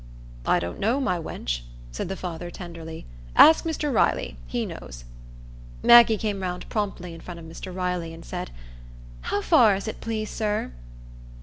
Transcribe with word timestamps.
"I 0.47 0.57
don't 0.59 0.79
know, 0.79 0.99
my 0.99 1.19
wench," 1.19 1.61
said 1.91 2.09
the 2.09 2.15
father, 2.15 2.49
tenderly. 2.49 3.05
"Ask 3.35 3.65
Mr 3.65 3.93
Riley; 3.93 4.35
he 4.47 4.65
knows." 4.65 5.03
Maggie 5.83 6.17
came 6.17 6.41
round 6.41 6.67
promptly 6.69 7.13
in 7.13 7.21
front 7.21 7.39
of 7.39 7.45
Mr 7.45 7.71
Riley, 7.71 8.11
and 8.11 8.25
said, 8.25 8.49
"How 9.21 9.41
far 9.43 9.75
is 9.75 9.87
it, 9.87 10.01
please, 10.01 10.31
sir?" 10.31 10.71